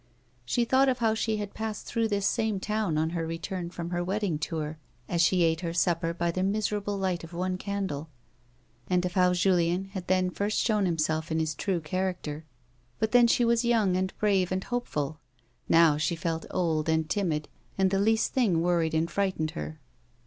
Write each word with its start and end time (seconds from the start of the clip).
She 0.45 0.65
thought 0.65 0.89
of 0.89 0.97
how 0.97 1.13
she 1.13 1.37
had 1.37 1.53
passed 1.53 1.85
through 1.85 2.07
this 2.07 2.25
same 2.27 2.59
town 2.59 2.97
on 2.97 3.11
her 3.11 3.27
I'eturn 3.27 3.69
from 3.71 3.91
her 3.91 4.03
wedding 4.03 4.39
tour, 4.39 4.79
as 5.07 5.21
she 5.21 5.43
ate 5.43 5.61
her 5.61 5.73
supper 5.73 6.11
by 6.11 6.31
the 6.31 6.41
miserable 6.41 6.97
light 6.97 7.23
of 7.23 7.33
one 7.33 7.55
candle, 7.55 8.09
and 8.89 9.05
of 9.05 9.13
how 9.13 9.33
Julien 9.35 9.89
had 9.93 10.07
then 10.07 10.31
first 10.31 10.57
shown 10.57 10.87
him 10.87 10.97
self 10.97 11.31
in 11.31 11.37
his 11.37 11.53
true 11.53 11.81
character. 11.81 12.45
But 12.97 13.11
then 13.11 13.27
she 13.27 13.45
was 13.45 13.63
young 13.63 13.95
and 13.95 14.11
brave 14.17 14.51
and 14.51 14.63
hopeful; 14.63 15.19
now 15.69 15.97
she 15.97 16.15
felt 16.15 16.47
old 16.49 16.89
and 16.89 17.07
timid; 17.07 17.47
and 17.77 17.91
the 17.91 17.99
least 17.99 18.33
thing 18.33 18.63
worried 18.63 18.95
and 18.95 19.05
frightened 19.11 19.51
her. 19.51 19.79